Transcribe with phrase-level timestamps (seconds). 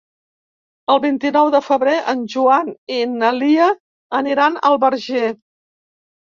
[0.93, 3.69] El vint-i-nou de febrer en Joan i na Lia
[4.23, 5.29] aniran al Verger.